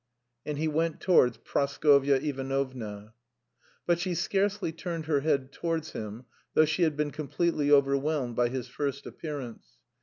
[0.47, 3.13] And he went towards Praskovya Ivanovna.
[3.85, 8.49] But she scarcely turned her head towards him, though she had been completely overwhelmed by
[8.49, 9.77] his first appearance.